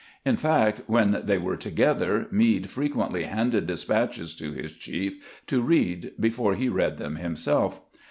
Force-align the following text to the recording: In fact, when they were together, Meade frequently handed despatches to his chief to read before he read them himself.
In 0.25 0.35
fact, 0.35 0.81
when 0.87 1.21
they 1.25 1.37
were 1.37 1.55
together, 1.55 2.25
Meade 2.31 2.71
frequently 2.71 3.25
handed 3.25 3.67
despatches 3.67 4.33
to 4.37 4.51
his 4.51 4.71
chief 4.71 5.23
to 5.45 5.61
read 5.61 6.13
before 6.19 6.55
he 6.55 6.69
read 6.69 6.97
them 6.97 7.17
himself. 7.17 7.79